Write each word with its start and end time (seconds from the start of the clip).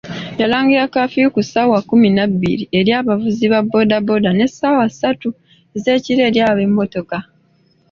Yalangirira 0.39 0.91
kafiyu 0.95 1.33
ku 1.35 1.41
ssaawa 1.45 1.79
kkumi 1.81 2.09
na 2.17 2.25
bbiri 2.31 2.63
eri 2.79 2.91
abavuzi 2.99 3.45
ba 3.53 3.59
boodabooda 3.69 4.29
ne 4.33 4.45
ssaawa 4.51 4.85
ssatu 4.91 5.29
ezeekiro 5.75 6.21
eri 6.29 6.39
ab’emmotoka. 6.49 7.17